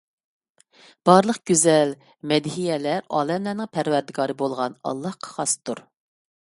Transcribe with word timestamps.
بارلىق 1.09 1.37
گۈزەل 1.51 1.93
مەدھىيەلەر 2.33 3.07
ئالەملەرنىڭ 3.19 3.73
پەرۋەردىگارى 3.79 4.41
بولغان 4.45 4.81
ئاللاھقا 4.83 5.35
خاستۇر. 5.39 5.89